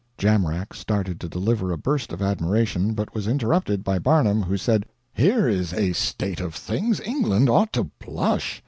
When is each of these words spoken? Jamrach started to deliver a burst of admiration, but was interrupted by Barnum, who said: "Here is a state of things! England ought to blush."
Jamrach 0.17 0.73
started 0.73 1.19
to 1.19 1.29
deliver 1.29 1.71
a 1.71 1.77
burst 1.77 2.11
of 2.11 2.23
admiration, 2.23 2.95
but 2.95 3.13
was 3.13 3.27
interrupted 3.27 3.83
by 3.83 3.99
Barnum, 3.99 4.41
who 4.41 4.57
said: 4.57 4.87
"Here 5.13 5.47
is 5.47 5.73
a 5.73 5.93
state 5.93 6.39
of 6.39 6.55
things! 6.55 6.99
England 7.01 7.51
ought 7.51 7.71
to 7.73 7.83
blush." 8.03 8.59